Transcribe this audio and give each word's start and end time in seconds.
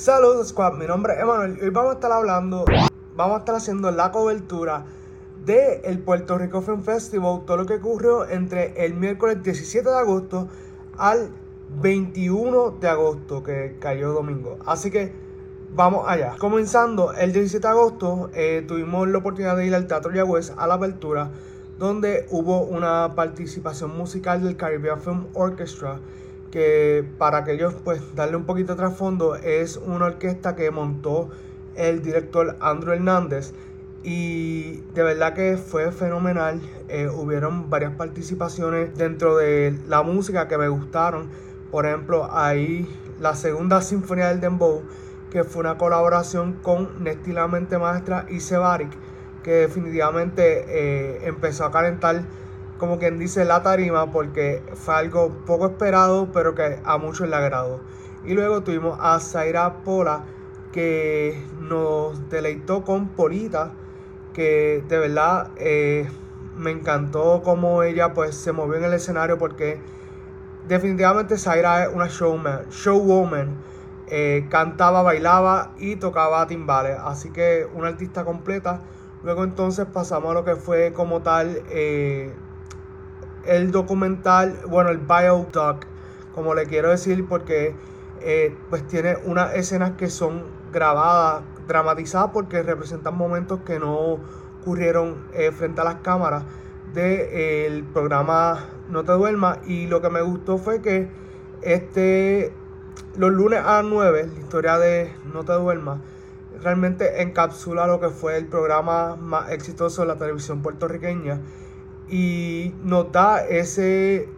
Saludos 0.00 0.48
Squad, 0.48 0.78
mi 0.78 0.86
nombre 0.86 1.12
es 1.12 1.20
Emanuel 1.20 1.58
y 1.60 1.64
hoy 1.64 1.68
vamos 1.68 1.90
a 1.90 1.94
estar 1.96 2.10
hablando, 2.10 2.64
vamos 3.16 3.36
a 3.36 3.38
estar 3.40 3.54
haciendo 3.54 3.90
la 3.90 4.10
cobertura 4.10 4.86
de 5.44 5.82
el 5.84 5.98
Puerto 5.98 6.38
Rico 6.38 6.62
Film 6.62 6.80
Festival, 6.80 7.42
todo 7.44 7.58
lo 7.58 7.66
que 7.66 7.74
ocurrió 7.74 8.26
entre 8.26 8.86
el 8.86 8.94
miércoles 8.94 9.42
17 9.42 9.86
de 9.86 9.94
agosto 9.94 10.48
al 10.96 11.28
21 11.82 12.78
de 12.80 12.88
agosto, 12.88 13.42
que 13.42 13.76
cayó 13.78 14.14
domingo. 14.14 14.56
Así 14.64 14.90
que 14.90 15.12
vamos 15.74 16.06
allá. 16.08 16.34
Comenzando 16.38 17.12
el 17.12 17.34
17 17.34 17.66
de 17.66 17.70
agosto, 17.70 18.30
eh, 18.32 18.64
tuvimos 18.66 19.06
la 19.06 19.18
oportunidad 19.18 19.54
de 19.58 19.66
ir 19.66 19.74
al 19.74 19.86
Teatro 19.86 20.14
Yagüez 20.14 20.54
a 20.56 20.66
la 20.66 20.74
apertura, 20.76 21.30
donde 21.78 22.26
hubo 22.30 22.62
una 22.62 23.14
participación 23.14 23.94
musical 23.94 24.42
del 24.42 24.56
Caribbean 24.56 25.02
Film 25.02 25.26
Orchestra 25.34 26.00
que 26.50 27.04
para 27.18 27.38
aquellos 27.38 27.74
pues 27.74 28.00
darle 28.14 28.36
un 28.36 28.44
poquito 28.44 28.72
de 28.72 28.78
trasfondo 28.78 29.36
es 29.36 29.76
una 29.76 30.06
orquesta 30.06 30.56
que 30.56 30.70
montó 30.70 31.30
el 31.76 32.02
director 32.02 32.56
Andrew 32.60 32.94
Hernández 32.94 33.52
y 34.02 34.80
de 34.94 35.02
verdad 35.02 35.34
que 35.34 35.56
fue 35.56 35.92
fenomenal. 35.92 36.60
Eh, 36.88 37.08
hubieron 37.08 37.70
varias 37.70 37.94
participaciones 37.94 38.96
dentro 38.96 39.36
de 39.36 39.78
la 39.88 40.02
música 40.02 40.48
que 40.48 40.58
me 40.58 40.68
gustaron. 40.68 41.28
Por 41.70 41.86
ejemplo, 41.86 42.28
ahí 42.32 42.88
la 43.20 43.34
segunda 43.34 43.82
sinfonía 43.82 44.28
del 44.28 44.40
Dembow, 44.40 44.82
que 45.30 45.44
fue 45.44 45.60
una 45.60 45.78
colaboración 45.78 46.54
con 46.54 47.04
Nesti 47.04 47.32
La 47.32 47.46
Mente 47.46 47.78
Maestra 47.78 48.26
y 48.28 48.40
Sebarik, 48.40 48.90
que 49.44 49.52
definitivamente 49.52 50.64
eh, 50.66 51.20
empezó 51.24 51.64
a 51.64 51.70
calentar 51.70 52.22
como 52.80 52.98
quien 52.98 53.18
dice, 53.18 53.44
la 53.44 53.62
tarima 53.62 54.10
porque 54.10 54.62
fue 54.72 54.94
algo 54.94 55.44
poco 55.46 55.66
esperado, 55.66 56.32
pero 56.32 56.54
que 56.54 56.78
a 56.82 56.96
muchos 56.96 57.28
le 57.28 57.36
agradó. 57.36 57.80
Y 58.24 58.32
luego 58.32 58.62
tuvimos 58.62 58.98
a 59.00 59.20
Zaira 59.20 59.84
Pola, 59.84 60.24
que 60.72 61.38
nos 61.60 62.30
deleitó 62.30 62.82
con 62.82 63.08
Polita, 63.08 63.72
que 64.32 64.82
de 64.88 64.98
verdad 64.98 65.50
eh, 65.56 66.08
me 66.56 66.70
encantó 66.70 67.42
cómo 67.44 67.82
ella 67.82 68.14
pues 68.14 68.34
se 68.34 68.52
movió 68.52 68.76
en 68.76 68.84
el 68.84 68.94
escenario 68.94 69.36
porque 69.36 69.78
definitivamente 70.66 71.36
Zaira 71.36 71.84
es 71.84 71.94
una 71.94 72.06
showman, 72.08 72.70
showwoman. 72.70 73.70
Eh, 74.12 74.46
cantaba, 74.50 75.02
bailaba 75.02 75.72
y 75.78 75.96
tocaba 75.96 76.46
timbales. 76.46 76.96
Así 76.98 77.30
que 77.30 77.68
una 77.74 77.88
artista 77.88 78.24
completa. 78.24 78.80
Luego 79.22 79.44
entonces 79.44 79.86
pasamos 79.92 80.30
a 80.30 80.34
lo 80.34 80.44
que 80.44 80.56
fue 80.56 80.92
como 80.94 81.20
tal 81.20 81.62
eh, 81.70 82.32
el 83.44 83.70
documental, 83.70 84.58
bueno, 84.68 84.90
el 84.90 84.98
biodoc, 84.98 85.86
como 86.34 86.54
le 86.54 86.66
quiero 86.66 86.90
decir, 86.90 87.26
porque 87.28 87.74
eh, 88.20 88.56
pues 88.68 88.86
tiene 88.86 89.16
unas 89.24 89.54
escenas 89.54 89.92
que 89.92 90.08
son 90.08 90.44
grabadas, 90.72 91.42
dramatizadas, 91.66 92.30
porque 92.32 92.62
representan 92.62 93.16
momentos 93.16 93.60
que 93.60 93.78
no 93.78 94.18
ocurrieron 94.60 95.26
eh, 95.32 95.52
frente 95.52 95.80
a 95.80 95.84
las 95.84 95.96
cámaras 95.96 96.44
del 96.94 97.84
programa 97.84 98.66
No 98.88 99.04
te 99.04 99.12
duermas. 99.12 99.58
Y 99.66 99.86
lo 99.86 100.00
que 100.00 100.10
me 100.10 100.22
gustó 100.22 100.58
fue 100.58 100.82
que 100.82 101.08
este 101.62 102.52
los 103.16 103.32
lunes 103.32 103.60
a 103.60 103.82
las 103.82 103.84
9, 103.84 104.28
la 104.32 104.38
historia 104.38 104.78
de 104.78 105.12
No 105.32 105.44
te 105.44 105.52
duermas, 105.52 106.00
realmente 106.62 107.22
encapsula 107.22 107.86
lo 107.86 108.00
que 108.00 108.10
fue 108.10 108.36
el 108.36 108.46
programa 108.46 109.16
más 109.16 109.50
exitoso 109.50 110.02
de 110.02 110.08
la 110.08 110.16
televisión 110.16 110.62
puertorriqueña 110.62 111.40
y 112.10 112.74
nos 112.82 113.12
da 113.12 113.46
ese, 113.46 114.28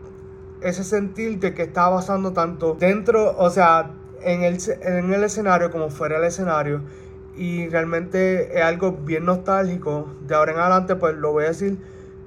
ese 0.61 0.85
sentir 0.85 1.39
de 1.39 1.55
que 1.55 1.63
está 1.63 1.91
pasando 1.91 2.33
tanto 2.33 2.77
dentro, 2.79 3.37
o 3.39 3.51
sea, 3.51 3.93
en 4.23 4.43
el, 4.43 4.59
en 4.83 5.13
el 5.13 5.25
escenario 5.25 5.71
como 5.71 5.91
fuera 5.91 6.17
del 6.17 6.29
escenario. 6.29 6.83
Y 7.35 7.69
realmente 7.71 8.59
es 8.59 8.63
algo 8.63 8.93
bien 8.93 9.25
nostálgico. 9.25 10.15
De 10.27 10.35
ahora 10.35 10.53
en 10.53 10.59
adelante, 10.59 10.97
pues 10.97 11.17
lo 11.17 11.33
voy 11.33 11.45
a 11.45 11.49
decir. 11.49 11.79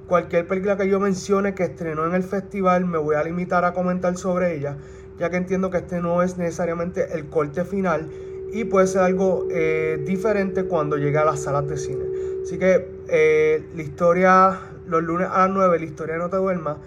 Cualquier 0.08 0.46
película 0.46 0.76
que 0.76 0.88
yo 0.88 1.00
mencione 1.00 1.54
que 1.54 1.64
estrenó 1.64 2.06
en 2.06 2.14
el 2.14 2.22
festival, 2.22 2.84
me 2.84 2.98
voy 2.98 3.16
a 3.16 3.22
limitar 3.22 3.64
a 3.64 3.72
comentar 3.72 4.16
sobre 4.16 4.56
ella, 4.56 4.76
ya 5.18 5.30
que 5.30 5.36
entiendo 5.36 5.70
que 5.70 5.78
este 5.78 6.00
no 6.00 6.22
es 6.22 6.38
necesariamente 6.38 7.12
el 7.12 7.28
corte 7.28 7.64
final 7.64 8.08
y 8.52 8.64
puede 8.64 8.86
ser 8.86 9.02
algo 9.02 9.48
eh, 9.50 10.00
diferente 10.06 10.64
cuando 10.64 10.96
llegue 10.96 11.18
a 11.18 11.24
las 11.24 11.40
salas 11.42 11.66
de 11.66 11.76
cine. 11.76 12.04
Así 12.44 12.56
que 12.58 12.88
eh, 13.08 13.64
la 13.74 13.82
historia 13.82 14.60
los 14.86 15.02
lunes 15.02 15.28
a 15.30 15.46
las 15.46 15.50
9, 15.50 15.78
la 15.78 15.84
historia 15.84 16.16
No 16.16 16.30
Te 16.30 16.36
Duermas, 16.36 16.78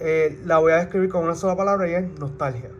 eh, 0.00 0.38
la 0.44 0.58
voy 0.58 0.72
a 0.72 0.76
describir 0.76 1.08
con 1.08 1.24
una 1.24 1.34
sola 1.34 1.56
palabra 1.56 1.88
y 1.88 1.94
es 1.94 2.18
nostalgia. 2.18 2.70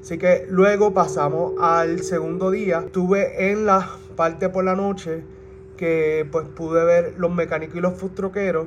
Así 0.00 0.18
que 0.18 0.46
luego 0.50 0.92
pasamos 0.92 1.54
al 1.60 2.00
segundo 2.00 2.50
día. 2.50 2.80
Estuve 2.80 3.50
en 3.50 3.64
la 3.64 3.88
parte 4.16 4.48
por 4.48 4.64
la 4.64 4.74
noche 4.74 5.24
que 5.76 6.28
pues 6.30 6.46
pude 6.48 6.84
ver 6.84 7.14
Los 7.16 7.34
Mecánicos 7.34 7.76
y 7.76 7.80
los 7.80 7.94
Fustroqueros, 7.94 8.66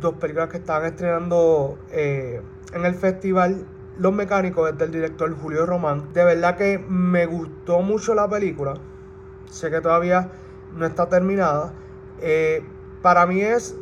dos 0.00 0.14
películas 0.14 0.48
que 0.48 0.58
estaban 0.58 0.86
estrenando 0.86 1.78
eh, 1.90 2.40
en 2.72 2.84
el 2.84 2.94
festival 2.94 3.66
Los 3.98 4.12
Mecánicos 4.12 4.70
desde 4.70 4.84
el 4.84 4.92
director 4.92 5.34
Julio 5.34 5.66
Román. 5.66 6.12
De 6.12 6.24
verdad 6.24 6.56
que 6.56 6.78
me 6.78 7.26
gustó 7.26 7.80
mucho 7.82 8.14
la 8.14 8.28
película. 8.28 8.74
Sé 9.50 9.70
que 9.70 9.80
todavía 9.80 10.30
no 10.76 10.86
está 10.86 11.08
terminada. 11.08 11.72
Eh, 12.20 12.62
para 13.02 13.26
mí 13.26 13.40
es 13.40 13.76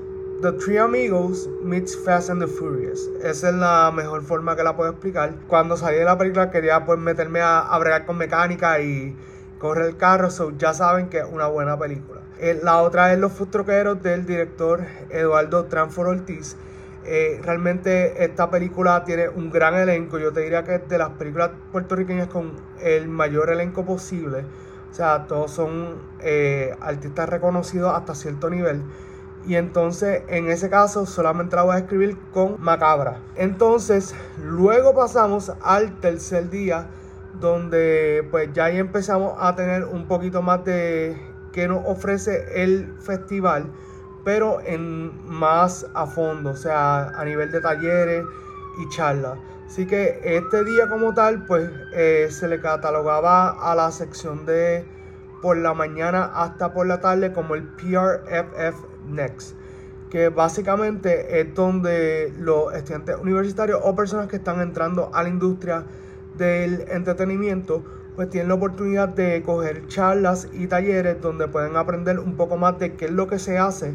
The 0.44 0.52
Three 0.52 0.76
Amigos 0.76 1.48
meets 1.62 1.96
Fast 1.96 2.28
and 2.28 2.38
the 2.38 2.46
Furious. 2.46 3.08
Esa 3.22 3.48
es 3.48 3.54
la 3.54 3.90
mejor 3.90 4.22
forma 4.22 4.54
que 4.54 4.62
la 4.62 4.76
puedo 4.76 4.90
explicar. 4.90 5.36
Cuando 5.48 5.74
salí 5.74 5.96
de 5.96 6.04
la 6.04 6.18
película 6.18 6.50
quería 6.50 6.84
pues 6.84 6.98
meterme 6.98 7.40
a, 7.40 7.60
a 7.60 7.78
bregar 7.78 8.04
con 8.04 8.18
mecánica 8.18 8.78
y 8.78 9.16
correr 9.58 9.86
el 9.86 9.96
carro, 9.96 10.28
so 10.28 10.52
ya 10.58 10.74
saben 10.74 11.08
que 11.08 11.20
es 11.20 11.24
una 11.24 11.46
buena 11.46 11.78
película. 11.78 12.20
Eh, 12.38 12.60
la 12.62 12.82
otra 12.82 13.10
es 13.14 13.18
Los 13.18 13.32
Futroqueros 13.32 14.02
del 14.02 14.26
director 14.26 14.84
Eduardo 15.08 15.64
Tranfor 15.64 16.08
Ortiz. 16.08 16.58
Eh, 17.06 17.40
realmente 17.42 18.22
esta 18.22 18.50
película 18.50 19.02
tiene 19.02 19.30
un 19.30 19.50
gran 19.50 19.74
elenco. 19.74 20.18
Yo 20.18 20.30
te 20.34 20.40
diría 20.40 20.62
que 20.62 20.74
es 20.74 20.86
de 20.90 20.98
las 20.98 21.08
películas 21.12 21.52
puertorriqueñas 21.72 22.28
con 22.28 22.52
el 22.82 23.08
mayor 23.08 23.48
elenco 23.48 23.86
posible. 23.86 24.44
O 24.90 24.94
sea, 24.94 25.26
todos 25.26 25.52
son 25.52 26.02
eh, 26.20 26.76
artistas 26.82 27.30
reconocidos 27.30 27.94
hasta 27.94 28.14
cierto 28.14 28.50
nivel. 28.50 28.82
Y 29.46 29.56
entonces 29.56 30.22
en 30.28 30.48
ese 30.50 30.70
caso 30.70 31.06
solamente 31.06 31.56
la 31.56 31.62
voy 31.62 31.76
a 31.76 31.78
escribir 31.78 32.18
con 32.32 32.56
macabra. 32.60 33.20
Entonces 33.36 34.14
luego 34.38 34.94
pasamos 34.94 35.52
al 35.62 36.00
tercer 36.00 36.50
día 36.50 36.88
donde 37.40 38.26
pues 38.30 38.50
ya 38.52 38.66
ahí 38.66 38.78
empezamos 38.78 39.34
a 39.38 39.54
tener 39.54 39.84
un 39.84 40.06
poquito 40.06 40.40
más 40.40 40.64
de 40.64 41.16
que 41.52 41.68
nos 41.68 41.82
ofrece 41.86 42.62
el 42.62 42.94
festival 43.00 43.70
pero 44.24 44.60
en 44.64 45.12
más 45.30 45.86
a 45.94 46.06
fondo, 46.06 46.50
o 46.50 46.56
sea, 46.56 47.10
a 47.10 47.24
nivel 47.24 47.50
de 47.52 47.60
talleres 47.60 48.24
y 48.78 48.88
charlas. 48.88 49.38
Así 49.66 49.86
que 49.86 50.20
este 50.24 50.64
día 50.64 50.88
como 50.88 51.14
tal, 51.14 51.44
pues 51.46 51.70
eh, 51.92 52.28
se 52.30 52.48
le 52.48 52.60
catalogaba 52.60 53.50
a 53.50 53.74
la 53.74 53.90
sección 53.90 54.46
de 54.46 54.84
por 55.42 55.56
la 55.58 55.74
mañana 55.74 56.24
hasta 56.34 56.72
por 56.72 56.86
la 56.86 57.00
tarde 57.00 57.32
como 57.32 57.54
el 57.54 57.64
PRFF 57.64 58.93
Next, 59.08 59.56
que 60.10 60.28
básicamente 60.28 61.40
es 61.40 61.54
donde 61.54 62.32
los 62.38 62.72
estudiantes 62.74 63.16
universitarios 63.16 63.80
o 63.82 63.94
personas 63.94 64.28
que 64.28 64.36
están 64.36 64.60
entrando 64.60 65.10
a 65.14 65.22
la 65.22 65.28
industria 65.28 65.84
del 66.36 66.82
entretenimiento 66.88 67.84
pues 68.16 68.30
tienen 68.30 68.48
la 68.48 68.54
oportunidad 68.54 69.08
de 69.08 69.42
coger 69.42 69.86
charlas 69.88 70.48
y 70.52 70.68
talleres 70.68 71.20
donde 71.20 71.48
pueden 71.48 71.76
aprender 71.76 72.20
un 72.20 72.36
poco 72.36 72.56
más 72.56 72.78
de 72.78 72.94
qué 72.94 73.06
es 73.06 73.10
lo 73.10 73.26
que 73.26 73.38
se 73.38 73.58
hace 73.58 73.92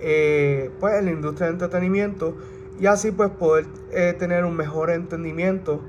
eh, 0.00 0.70
pues 0.80 0.94
en 0.94 1.06
la 1.06 1.10
industria 1.12 1.46
del 1.46 1.54
entretenimiento 1.54 2.36
y 2.78 2.86
así 2.86 3.10
pues 3.10 3.30
poder 3.30 3.66
eh, 3.92 4.14
tener 4.18 4.44
un 4.44 4.56
mejor 4.56 4.90
entendimiento 4.90 5.80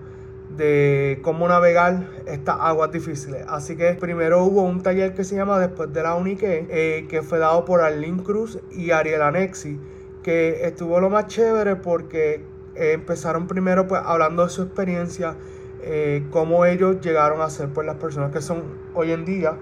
de 0.50 1.20
cómo 1.22 1.48
navegar 1.48 2.08
estas 2.28 2.58
aguas 2.60 2.92
difíciles. 2.92 3.46
Así 3.48 3.76
que 3.76 3.94
primero 3.94 4.44
hubo 4.44 4.62
un 4.62 4.82
taller 4.82 5.14
que 5.14 5.24
se 5.24 5.36
llama 5.36 5.60
Después 5.60 5.92
de 5.92 6.04
la 6.04 6.16
Unique, 6.16 6.68
eh, 6.70 7.08
que 7.10 7.22
fue 7.22 7.40
dado 7.40 7.66
por 7.66 7.82
Arlene 7.82 8.24
Cruz 8.24 8.60
y 8.72 8.92
Ariel 8.92 9.22
Anexi, 9.22 9.80
que 10.24 10.66
estuvo 10.66 11.00
lo 11.00 11.10
más 11.10 11.28
chévere 11.28 11.76
porque 11.76 12.44
eh, 12.76 12.94
empezaron 12.94 13.48
primero 13.48 13.88
pues 13.88 14.02
hablando 14.04 14.44
de 14.44 14.50
su 14.50 14.64
experiencia, 14.64 15.36
eh, 15.82 16.26
cómo 16.32 16.66
ellos 16.66 17.02
llegaron 17.02 17.42
a 17.42 17.50
ser 17.50 17.70
pues 17.70 17.86
las 17.86 17.98
personas 17.98 18.32
que 18.32 18.42
son 18.42 18.64
hoy 18.94 19.12
en 19.12 19.26
día. 19.26 19.58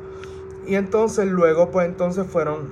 Y 0.66 0.76
entonces 0.76 1.28
luego 1.28 1.72
pues 1.72 1.88
entonces 1.88 2.26
fueron 2.28 2.70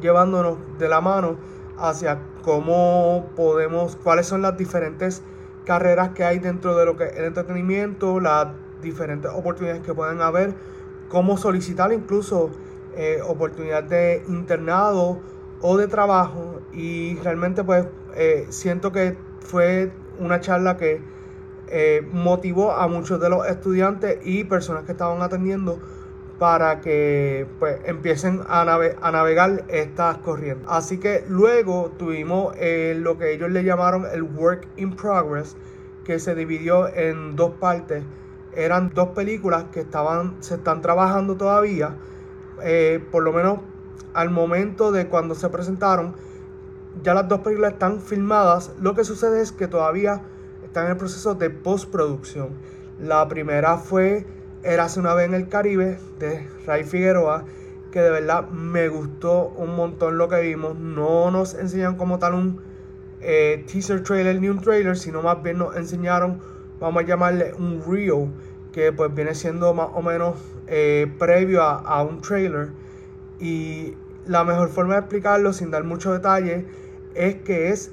llevándonos 0.00 0.58
de 0.78 0.88
la 0.88 1.00
mano 1.00 1.36
hacia 1.78 2.18
cómo 2.42 3.30
podemos, 3.36 3.96
cuáles 3.96 4.26
son 4.26 4.42
las 4.42 4.56
diferentes 4.56 5.22
carreras 5.64 6.10
que 6.10 6.24
hay 6.24 6.38
dentro 6.38 6.76
de 6.76 6.86
lo 6.86 6.96
que 6.96 7.04
es 7.04 7.16
el 7.16 7.24
entretenimiento, 7.24 8.20
las 8.20 8.48
diferentes 8.82 9.30
oportunidades 9.32 9.82
que 9.82 9.94
pueden 9.94 10.20
haber, 10.20 10.54
cómo 11.08 11.36
solicitar 11.36 11.92
incluso 11.92 12.50
eh, 12.96 13.20
oportunidades 13.26 13.88
de 13.88 14.22
internado 14.28 15.20
o 15.60 15.76
de 15.76 15.86
trabajo. 15.86 16.60
Y 16.72 17.16
realmente 17.16 17.64
pues 17.64 17.86
eh, 18.14 18.46
siento 18.50 18.92
que 18.92 19.16
fue 19.40 19.92
una 20.18 20.40
charla 20.40 20.76
que 20.76 21.00
eh, 21.68 22.06
motivó 22.12 22.72
a 22.72 22.86
muchos 22.88 23.20
de 23.20 23.30
los 23.30 23.46
estudiantes 23.46 24.18
y 24.24 24.44
personas 24.44 24.84
que 24.84 24.92
estaban 24.92 25.22
atendiendo 25.22 25.78
para 26.42 26.80
que 26.80 27.46
pues, 27.60 27.78
empiecen 27.84 28.40
a, 28.48 28.64
navegar 28.64 29.64
estas 29.68 30.18
corrientes. 30.18 30.66
Así 30.68 30.98
que 30.98 31.24
luego 31.28 31.92
tuvimos 31.96 32.52
eh, 32.58 32.96
lo 32.98 33.16
que 33.16 33.32
ellos 33.32 33.48
le 33.52 33.62
llamaron 33.62 34.06
el 34.12 34.24
Work 34.24 34.66
in 34.76 34.96
Progress, 34.96 35.56
que 36.04 36.18
se 36.18 36.34
dividió 36.34 36.92
en 36.92 37.36
dos 37.36 37.52
partes. 37.60 38.02
Eran 38.56 38.90
dos 38.92 39.10
películas 39.10 39.66
que 39.70 39.78
estaban, 39.78 40.34
se 40.40 40.56
están 40.56 40.82
trabajando 40.82 41.36
todavía, 41.36 41.94
eh, 42.60 43.00
por 43.12 43.22
lo 43.22 43.32
menos 43.32 43.60
al 44.12 44.30
momento 44.30 44.90
de 44.90 45.06
cuando 45.06 45.36
se 45.36 45.48
presentaron, 45.48 46.16
ya 47.04 47.14
las 47.14 47.28
dos 47.28 47.38
películas 47.42 47.74
están 47.74 48.00
filmadas. 48.00 48.72
Lo 48.80 48.96
que 48.96 49.04
sucede 49.04 49.42
es 49.42 49.52
que 49.52 49.68
todavía 49.68 50.22
están 50.64 50.86
en 50.86 50.90
el 50.90 50.96
proceso 50.96 51.36
de 51.36 51.50
postproducción. 51.50 52.48
La 52.98 53.28
primera 53.28 53.78
fue 53.78 54.26
Érase 54.64 55.00
una 55.00 55.12
vez 55.14 55.26
en 55.26 55.34
el 55.34 55.48
Caribe 55.48 55.98
de 56.20 56.46
Ray 56.66 56.84
Figueroa, 56.84 57.44
que 57.90 58.00
de 58.00 58.10
verdad 58.10 58.48
me 58.50 58.88
gustó 58.88 59.48
un 59.56 59.74
montón 59.74 60.18
lo 60.18 60.28
que 60.28 60.40
vimos. 60.40 60.78
No 60.78 61.32
nos 61.32 61.54
enseñan 61.54 61.96
como 61.96 62.20
tal 62.20 62.34
un 62.34 62.60
eh, 63.20 63.64
teaser 63.66 64.04
trailer 64.04 64.40
ni 64.40 64.48
un 64.48 64.60
trailer, 64.60 64.96
sino 64.96 65.20
más 65.20 65.42
bien 65.42 65.58
nos 65.58 65.74
enseñaron, 65.74 66.38
vamos 66.78 67.02
a 67.02 67.06
llamarle 67.06 67.52
un 67.54 67.82
reel, 67.84 68.30
que 68.70 68.92
pues 68.92 69.12
viene 69.12 69.34
siendo 69.34 69.74
más 69.74 69.88
o 69.94 70.00
menos 70.00 70.36
eh, 70.68 71.12
previo 71.18 71.62
a, 71.62 72.00
un 72.04 72.20
trailer. 72.20 72.68
Y 73.40 73.96
la 74.26 74.44
mejor 74.44 74.68
forma 74.68 74.94
de 74.94 75.00
explicarlo 75.00 75.52
sin 75.52 75.72
dar 75.72 75.82
mucho 75.82 76.12
detalle 76.12 76.66
es 77.16 77.34
que 77.42 77.70
es 77.70 77.90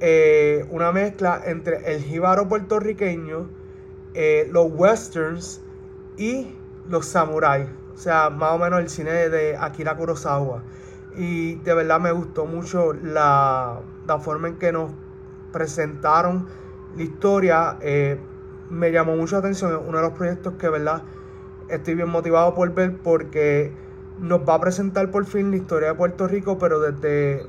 eh, 0.00 0.66
una 0.68 0.92
mezcla 0.92 1.40
entre 1.46 1.90
el 1.90 2.02
jíbaro 2.02 2.48
puertorriqueño, 2.48 3.48
eh, 4.12 4.46
los 4.50 4.70
westerns 4.70 5.61
y 6.16 6.54
los 6.88 7.06
samuráis. 7.06 7.68
O 7.94 7.98
sea, 7.98 8.30
más 8.30 8.52
o 8.52 8.58
menos 8.58 8.80
el 8.80 8.88
cine 8.88 9.28
de 9.28 9.56
Akira 9.56 9.96
Kurosawa. 9.96 10.62
Y 11.16 11.56
de 11.56 11.74
verdad 11.74 12.00
me 12.00 12.12
gustó 12.12 12.46
mucho 12.46 12.92
la, 12.94 13.80
forma 14.22 14.48
en 14.48 14.56
que 14.56 14.72
nos 14.72 14.90
presentaron 15.52 16.46
la 16.96 17.02
historia. 17.02 17.76
Eh, 17.80 18.18
me 18.70 18.90
llamó 18.90 19.16
mucho 19.16 19.36
la 19.36 19.40
atención. 19.40 19.72
Es 19.72 19.78
uno 19.86 19.98
de 19.98 20.04
los 20.04 20.12
proyectos 20.12 20.54
que, 20.54 20.68
verdad, 20.68 21.02
estoy 21.68 21.94
bien 21.94 22.08
motivado 22.08 22.54
por 22.54 22.72
ver 22.74 22.96
porque 22.98 23.72
nos 24.18 24.40
va 24.48 24.54
a 24.54 24.60
presentar 24.60 25.10
por 25.10 25.26
fin 25.26 25.50
la 25.50 25.56
historia 25.56 25.88
de 25.88 25.94
Puerto 25.94 26.26
Rico, 26.26 26.58
pero 26.58 26.80
desde 26.80 27.44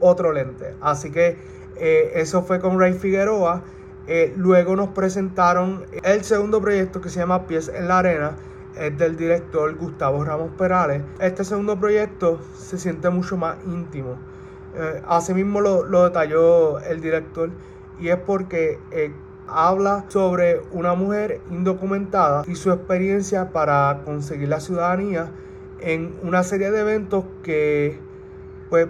otro 0.00 0.32
lente. 0.32 0.74
Así 0.80 1.10
que 1.10 1.38
eh, 1.76 2.12
eso 2.16 2.42
fue 2.42 2.60
con 2.60 2.78
Ray 2.78 2.94
Figueroa. 2.94 3.62
Eh, 4.06 4.34
luego 4.36 4.74
nos 4.76 4.88
presentaron 4.88 5.84
el 6.02 6.24
segundo 6.24 6.60
proyecto 6.60 7.00
que 7.00 7.08
se 7.08 7.20
llama 7.20 7.46
Pies 7.46 7.68
en 7.68 7.88
la 7.88 7.98
Arena. 7.98 8.36
Es 8.76 8.96
del 8.96 9.16
director 9.16 9.74
Gustavo 9.76 10.24
Ramos 10.24 10.50
Perales. 10.56 11.02
Este 11.20 11.44
segundo 11.44 11.78
proyecto 11.78 12.40
se 12.56 12.78
siente 12.78 13.10
mucho 13.10 13.36
más 13.36 13.56
íntimo. 13.66 14.16
Eh, 14.74 15.02
asimismo 15.06 15.60
lo, 15.60 15.84
lo, 15.84 16.04
detalló 16.04 16.80
el 16.80 17.00
director 17.00 17.50
y 18.00 18.08
es 18.08 18.16
porque 18.16 18.78
habla 19.46 20.06
sobre 20.08 20.62
una 20.72 20.94
mujer 20.94 21.40
indocumentada 21.50 22.44
y 22.46 22.54
su 22.54 22.72
experiencia 22.72 23.50
para 23.50 24.00
conseguir 24.04 24.48
la 24.48 24.60
ciudadanía 24.60 25.30
en 25.80 26.14
una 26.22 26.42
serie 26.42 26.70
de 26.70 26.80
eventos 26.80 27.24
que 27.42 27.98
pues 28.70 28.88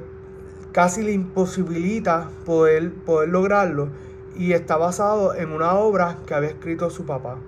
casi 0.72 1.02
le 1.02 1.12
imposibilita 1.12 2.30
poder, 2.44 2.92
poder 2.92 3.28
lograrlo 3.30 3.88
y 4.34 4.52
está 4.52 4.76
basado 4.76 5.34
en 5.34 5.52
una 5.52 5.74
obra 5.74 6.18
que 6.26 6.34
había 6.34 6.50
escrito 6.50 6.90
su 6.90 7.04
papá. 7.04 7.38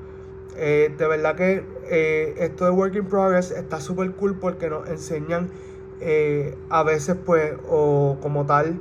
Eh, 0.56 0.94
de 0.96 1.08
verdad 1.08 1.34
que 1.34 1.64
eh, 1.88 2.34
esto 2.38 2.64
de 2.64 2.70
Work 2.70 2.94
in 2.94 3.06
Progress 3.06 3.50
está 3.50 3.80
súper 3.80 4.12
cool 4.12 4.36
porque 4.38 4.70
nos 4.70 4.88
enseñan 4.88 5.50
eh, 6.00 6.56
a 6.70 6.84
veces 6.84 7.16
pues 7.24 7.54
o 7.68 8.18
como 8.20 8.46
tal 8.46 8.80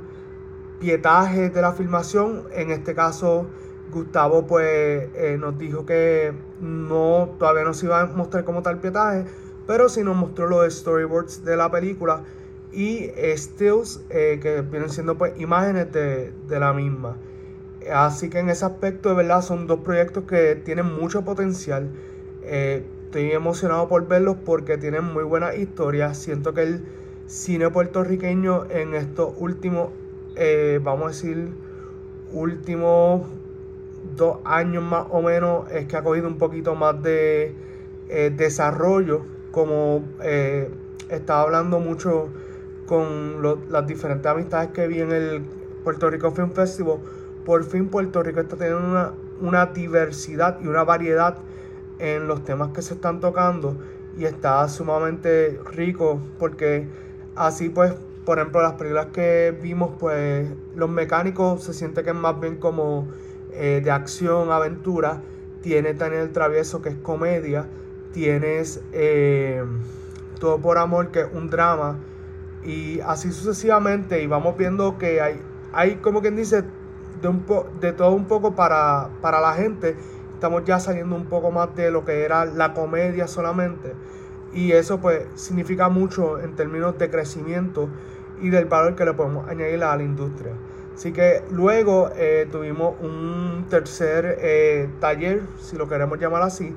pietaje 0.78 1.50
de 1.50 1.60
la 1.62 1.72
filmación. 1.72 2.44
En 2.52 2.70
este 2.70 2.94
caso 2.94 3.46
Gustavo 3.92 4.46
pues 4.46 5.08
nos 5.38 5.58
dijo 5.58 5.86
que 5.86 6.32
no 6.60 7.34
todavía 7.38 7.64
no 7.64 7.74
se 7.74 7.86
iba 7.86 8.00
a 8.00 8.06
mostrar 8.06 8.44
como 8.44 8.62
tal 8.62 8.78
pietaje, 8.78 9.24
pero 9.66 9.88
sí 9.88 10.02
nos 10.02 10.16
mostró 10.16 10.46
los 10.48 10.72
storyboards 10.72 11.44
de 11.44 11.56
la 11.56 11.70
película 11.70 12.22
y 12.72 13.10
stills 13.36 14.00
que 14.08 14.64
vienen 14.68 14.90
siendo 14.90 15.16
pues 15.16 15.38
imágenes 15.40 15.92
de, 15.92 16.32
la 16.48 16.72
misma. 16.72 17.16
Así 17.92 18.30
que 18.30 18.38
en 18.38 18.48
ese 18.48 18.64
aspecto 18.64 19.10
de 19.10 19.16
verdad 19.16 19.42
son 19.42 19.66
dos 19.66 19.80
proyectos 19.80 20.24
que 20.24 20.56
tienen 20.56 20.86
mucho 20.86 21.22
potencial. 21.24 21.90
Eh, 22.42 22.84
estoy 23.06 23.32
emocionado 23.32 23.88
por 23.88 24.06
verlos 24.06 24.36
porque 24.44 24.78
tienen 24.78 25.04
muy 25.04 25.24
buena 25.24 25.54
historia. 25.54 26.14
Siento 26.14 26.54
que 26.54 26.62
el 26.62 26.84
cine 27.26 27.70
puertorriqueño 27.70 28.66
en 28.70 28.94
estos 28.94 29.34
últimos, 29.38 29.90
eh, 30.36 30.80
vamos 30.82 31.04
a 31.04 31.08
decir, 31.08 31.48
últimos 32.32 33.22
dos 34.16 34.38
años 34.44 34.82
más 34.82 35.06
o 35.10 35.22
menos 35.22 35.70
es 35.70 35.86
que 35.86 35.96
ha 35.96 36.02
cogido 36.02 36.28
un 36.28 36.38
poquito 36.38 36.74
más 36.74 37.02
de 37.02 37.54
desarrollo. 38.36 39.22
Como 39.50 40.04
estaba 41.08 41.42
hablando 41.42 41.78
mucho 41.78 42.28
con 42.86 43.42
las 43.70 43.86
diferentes 43.86 44.26
amistades 44.26 44.70
que 44.70 44.86
vi 44.86 45.00
en 45.00 45.12
el 45.12 45.42
Puerto 45.84 46.10
Rico 46.10 46.30
Film 46.30 46.50
Festival, 46.50 46.98
por 47.44 47.64
fin 47.64 47.88
Puerto 47.88 48.22
Rico 48.22 48.40
está 48.40 48.56
teniendo 48.56 48.88
una, 48.88 49.12
una 49.40 49.66
diversidad 49.66 50.58
y 50.62 50.66
una 50.66 50.84
variedad 50.84 51.38
en 51.98 52.26
los 52.26 52.44
temas 52.44 52.70
que 52.70 52.82
se 52.82 52.94
están 52.94 53.20
tocando 53.20 53.76
y 54.16 54.24
está 54.24 54.68
sumamente 54.68 55.60
rico 55.72 56.20
porque 56.38 56.86
así 57.36 57.68
pues 57.68 57.94
por 58.24 58.38
ejemplo 58.38 58.62
las 58.62 58.74
películas 58.74 59.06
que 59.12 59.56
vimos 59.62 59.92
pues 59.98 60.48
los 60.74 60.88
mecánicos 60.88 61.62
se 61.62 61.74
siente 61.74 62.02
que 62.02 62.10
es 62.10 62.16
más 62.16 62.40
bien 62.40 62.56
como 62.56 63.08
eh, 63.56 63.80
de 63.84 63.90
acción 63.90 64.50
aventura. 64.50 65.22
Tiene 65.62 65.94
Daniel 65.94 66.32
Travieso 66.32 66.82
que 66.82 66.90
es 66.90 66.96
comedia. 66.96 67.66
Tienes 68.12 68.80
eh, 68.92 69.64
todo 70.40 70.58
por 70.58 70.78
amor 70.78 71.10
que 71.10 71.20
es 71.20 71.26
un 71.32 71.50
drama. 71.50 71.98
Y 72.64 73.00
así 73.00 73.30
sucesivamente 73.30 74.22
y 74.22 74.26
vamos 74.26 74.56
viendo 74.56 74.98
que 74.98 75.20
hay, 75.20 75.40
hay 75.72 75.96
como 75.96 76.20
quien 76.20 76.34
dice 76.34 76.64
de, 77.24 77.28
un 77.28 77.44
de 77.80 77.92
todo 77.92 78.12
un 78.12 78.26
poco 78.26 78.54
para, 78.54 79.08
para 79.20 79.40
la 79.40 79.54
gente. 79.54 79.96
Estamos 80.32 80.64
ya 80.64 80.78
saliendo 80.78 81.16
un 81.16 81.26
poco 81.26 81.50
más 81.50 81.74
de 81.74 81.90
lo 81.90 82.04
que 82.04 82.24
era 82.24 82.44
la 82.44 82.74
comedia 82.74 83.26
solamente 83.26 83.94
y 84.54 84.72
eso 84.72 85.00
pues 85.00 85.24
significa 85.34 85.88
mucho 85.88 86.40
en 86.40 86.54
términos 86.54 86.96
de 86.98 87.10
crecimiento 87.10 87.88
y 88.40 88.50
del 88.50 88.66
valor 88.66 88.94
que 88.94 89.04
le 89.04 89.12
podemos 89.12 89.48
añadir 89.48 89.82
a 89.82 89.96
la 89.96 90.02
industria. 90.02 90.52
Así 90.94 91.12
que 91.12 91.42
luego 91.50 92.10
eh, 92.16 92.46
tuvimos 92.50 92.94
un 93.00 93.66
tercer 93.68 94.38
eh, 94.40 94.88
taller, 95.00 95.42
si 95.58 95.76
lo 95.76 95.88
queremos 95.88 96.20
llamar 96.20 96.42
así, 96.42 96.74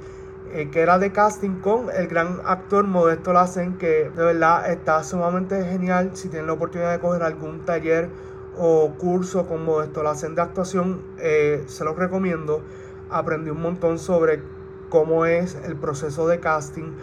eh, 0.53 0.69
que 0.71 0.81
era 0.81 0.97
de 0.97 1.11
casting 1.11 1.59
con 1.59 1.87
el 1.95 2.07
gran 2.07 2.39
actor 2.45 2.87
Modesto 2.87 3.31
Lacen, 3.31 3.77
que 3.77 4.09
de 4.15 4.23
verdad 4.23 4.71
está 4.71 5.03
sumamente 5.03 5.63
genial. 5.65 6.11
Si 6.13 6.29
tienen 6.29 6.47
la 6.47 6.53
oportunidad 6.53 6.93
de 6.93 6.99
coger 6.99 7.21
algún 7.21 7.59
taller 7.59 8.09
o 8.57 8.93
curso 8.97 9.47
con 9.47 9.63
Modesto 9.63 10.03
Lacen 10.03 10.35
de 10.35 10.41
actuación, 10.41 11.01
eh, 11.19 11.63
se 11.67 11.83
los 11.83 11.95
recomiendo. 11.95 12.61
Aprendí 13.09 13.49
un 13.49 13.61
montón 13.61 13.99
sobre 13.99 14.41
cómo 14.89 15.25
es 15.25 15.55
el 15.65 15.75
proceso 15.75 16.27
de 16.27 16.39
casting, 16.39 16.93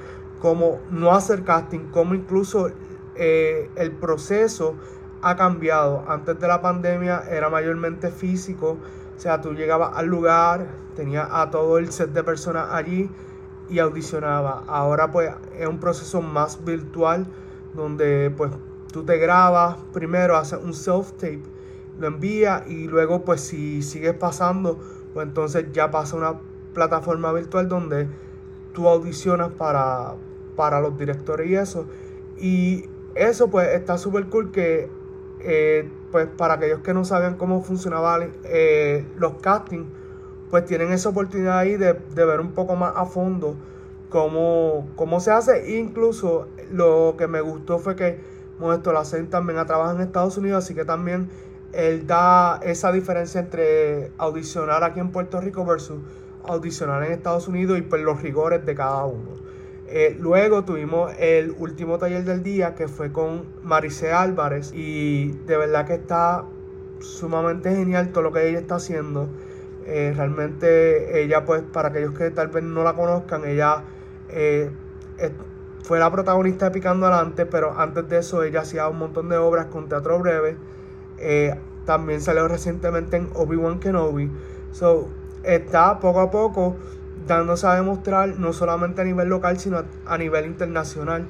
cómo 0.40 0.80
no 0.90 1.12
hacer 1.12 1.44
casting, 1.44 1.90
cómo 1.90 2.14
incluso 2.14 2.70
eh, 3.14 3.70
el 3.76 3.92
proceso 3.92 4.74
ha 5.22 5.36
cambiado. 5.36 6.04
Antes 6.08 6.38
de 6.38 6.48
la 6.48 6.60
pandemia 6.60 7.24
era 7.30 7.48
mayormente 7.48 8.10
físico, 8.10 8.78
o 9.16 9.20
sea, 9.20 9.40
tú 9.40 9.54
llegabas 9.54 9.92
al 9.94 10.06
lugar, 10.06 10.66
tenías 10.94 11.28
a 11.30 11.50
todo 11.50 11.78
el 11.78 11.92
set 11.92 12.10
de 12.10 12.22
personas 12.22 12.68
allí 12.72 13.10
y 13.68 13.78
audicionaba. 13.78 14.64
Ahora 14.66 15.10
pues 15.10 15.30
es 15.58 15.66
un 15.66 15.80
proceso 15.80 16.20
más 16.20 16.64
virtual 16.64 17.26
donde 17.74 18.32
pues 18.36 18.50
tú 18.94 19.02
te 19.02 19.18
grabas, 19.18 19.76
primero 19.92 20.36
haces 20.36 20.60
un 20.62 20.72
self-tape, 20.72 21.42
lo 21.98 22.06
envías 22.06 22.62
y 22.68 22.86
luego 22.86 23.24
pues 23.24 23.40
si 23.40 23.82
sigues 23.82 24.14
pasando, 24.14 24.78
pues 25.12 25.26
entonces 25.26 25.64
ya 25.72 25.90
pasa 25.90 26.16
una 26.16 26.38
plataforma 26.74 27.32
virtual 27.32 27.68
donde 27.68 28.06
tú 28.72 28.86
audicionas 28.88 29.50
para, 29.50 30.14
para 30.54 30.80
los 30.80 30.96
directores 30.96 31.50
y 31.50 31.56
eso. 31.56 31.86
Y 32.38 32.84
eso 33.16 33.50
pues 33.50 33.70
está 33.70 33.98
súper 33.98 34.26
cool 34.26 34.52
que 34.52 34.88
eh, 35.40 35.90
pues 36.12 36.28
para 36.28 36.54
aquellos 36.54 36.78
que 36.78 36.94
no 36.94 37.04
sabían 37.04 37.34
cómo 37.34 37.62
funcionaban 37.62 38.30
eh, 38.44 39.04
los 39.16 39.34
castings, 39.40 39.88
pues 40.50 40.66
tienen 40.66 40.92
esa 40.92 41.08
oportunidad 41.08 41.58
ahí 41.58 41.76
de, 41.76 41.94
ver 42.14 42.38
un 42.38 42.52
poco 42.52 42.76
más 42.76 42.92
a 42.94 43.06
fondo 43.06 43.56
cómo, 44.08 44.86
cómo 44.94 45.18
se 45.18 45.32
hace. 45.32 45.76
Incluso 45.80 46.46
lo 46.70 47.16
que 47.18 47.26
me 47.26 47.40
gustó 47.40 47.80
fue 47.80 47.96
que 47.96 48.33
Modesto 48.58 48.92
Lacen 48.92 49.28
también 49.28 49.58
ha 49.58 49.66
trabajado 49.66 49.96
en 49.96 50.02
Estados 50.02 50.36
Unidos, 50.38 50.64
así 50.64 50.74
que 50.74 50.84
también 50.84 51.28
él 51.72 52.06
da 52.06 52.60
esa 52.62 52.92
diferencia 52.92 53.40
entre 53.40 54.12
audicionar 54.18 54.84
aquí 54.84 55.00
en 55.00 55.10
Puerto 55.10 55.40
Rico 55.40 55.64
versus 55.64 55.98
audicionar 56.46 57.02
en 57.04 57.12
Estados 57.12 57.48
Unidos 57.48 57.78
y 57.78 57.82
pues 57.82 58.02
los 58.02 58.22
rigores 58.22 58.64
de 58.64 58.74
cada 58.74 59.04
uno. 59.04 59.44
Eh, 59.86 60.16
luego 60.18 60.64
tuvimos 60.64 61.12
el 61.18 61.54
último 61.58 61.98
taller 61.98 62.24
del 62.24 62.42
día 62.42 62.74
que 62.74 62.88
fue 62.88 63.12
con 63.12 63.44
Marice 63.62 64.12
Álvarez 64.12 64.72
y 64.74 65.32
de 65.46 65.56
verdad 65.56 65.86
que 65.86 65.94
está 65.94 66.44
sumamente 67.00 67.74
genial 67.74 68.10
todo 68.10 68.24
lo 68.24 68.32
que 68.32 68.48
ella 68.48 68.58
está 68.58 68.76
haciendo. 68.76 69.28
Eh, 69.86 70.12
realmente 70.16 71.22
ella 71.22 71.44
pues 71.44 71.62
para 71.62 71.88
aquellos 71.88 72.14
que 72.14 72.30
tal 72.30 72.48
vez 72.48 72.64
no 72.64 72.82
la 72.84 72.94
conozcan, 72.94 73.44
ella 73.44 73.84
eh, 74.30 74.70
fue 75.84 75.98
la 75.98 76.10
protagonista 76.10 76.64
de 76.64 76.70
Picando 76.70 77.06
Adelante, 77.06 77.44
pero 77.44 77.78
antes 77.78 78.08
de 78.08 78.18
eso 78.18 78.42
ella 78.42 78.62
hacía 78.62 78.88
un 78.88 78.98
montón 78.98 79.28
de 79.28 79.36
obras 79.36 79.66
con 79.66 79.88
teatro 79.88 80.18
breve. 80.18 80.56
también 81.84 82.22
salió 82.22 82.48
recientemente 82.48 83.18
en 83.18 83.28
Obi-Wan 83.34 83.80
Kenobi. 83.80 84.30
So, 84.72 85.08
está 85.42 86.00
poco 86.00 86.20
a 86.20 86.30
poco 86.30 86.76
dándose 87.26 87.66
a 87.66 87.74
demostrar 87.74 88.38
no 88.38 88.54
solamente 88.54 89.02
a 89.02 89.04
nivel 89.04 89.28
local, 89.28 89.58
sino 89.58 89.84
a, 90.06 90.18
nivel 90.18 90.46
internacional. 90.46 91.26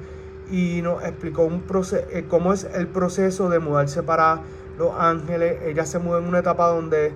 Y 0.49 0.81
nos 0.81 1.03
explicó 1.03 1.43
un 1.43 1.63
eh, 2.11 2.25
cómo 2.29 2.53
es 2.53 2.63
el 2.63 2.87
proceso 2.87 3.49
de 3.49 3.59
mudarse 3.59 4.03
para 4.03 4.41
Los 4.77 4.93
Ángeles. 4.97 5.57
Ella 5.63 5.85
se 5.85 5.99
mudó 5.99 6.19
en 6.19 6.27
una 6.27 6.39
etapa 6.39 6.67
donde 6.67 7.11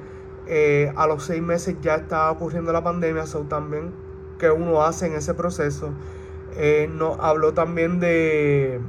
eh, 0.47 0.91
a 0.97 1.07
los 1.07 1.23
seis 1.23 1.41
meses 1.41 1.75
ya 1.81 1.95
estaba 1.95 2.31
ocurriendo 2.31 2.73
la 2.73 2.83
pandemia, 2.83 3.25
so 3.25 3.41
también 3.41 3.91
que 4.39 4.49
uno 4.51 4.83
hace 4.83 5.07
en 5.07 5.13
ese 5.13 5.33
proceso. 5.33 5.91
Eh, 6.55 6.89
nos 6.91 7.17
habló 7.19 7.53
también 7.53 7.99
de 7.99 8.79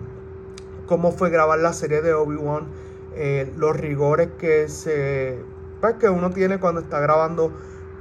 cómo 0.86 1.12
fue 1.12 1.30
grabar 1.30 1.58
la 1.58 1.72
serie 1.72 2.02
de 2.02 2.14
Obi-Wan, 2.14 2.66
los 3.56 3.76
rigores 3.76 4.30
que 4.38 4.68
se 4.68 5.38
pues, 5.80 5.94
que 5.94 6.08
uno 6.08 6.30
tiene 6.30 6.58
cuando 6.58 6.80
está 6.80 7.00
grabando 7.00 7.52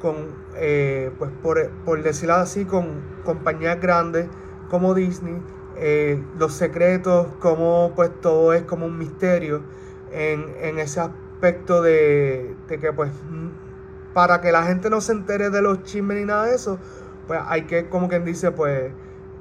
con, 0.01 0.15
eh, 0.55 1.11
pues 1.17 1.31
por, 1.41 2.03
decirlo 2.03 2.35
así, 2.35 2.65
con 2.65 3.01
compañías 3.23 3.79
grandes 3.79 4.27
como 4.69 4.93
Disney, 4.93 5.41
eh, 5.77 6.21
los 6.37 6.53
secretos, 6.53 7.27
como 7.39 7.93
pues 7.95 8.11
todo 8.21 8.53
es 8.53 8.63
como 8.63 8.85
un 8.85 8.97
misterio 8.97 9.61
en, 10.11 10.79
ese 10.79 10.99
aspecto 10.99 11.81
de, 11.81 12.55
que 12.67 12.93
pues 12.93 13.11
para 14.13 14.41
que 14.41 14.51
la 14.51 14.63
gente 14.63 14.89
no 14.89 15.01
se 15.01 15.13
entere 15.13 15.49
de 15.49 15.61
los 15.61 15.83
chismes 15.83 16.17
ni 16.17 16.25
nada 16.25 16.45
de 16.45 16.55
eso, 16.55 16.79
pues 17.27 17.39
hay 17.47 17.63
que, 17.63 17.87
como 17.87 18.09
quien 18.09 18.25
dice, 18.25 18.51
pues, 18.51 18.91